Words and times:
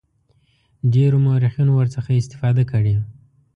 ډیرو 0.93 1.17
مورخینو 1.25 1.71
ورڅخه 1.75 2.11
استفاده 2.21 2.63
کړې. 2.71 2.95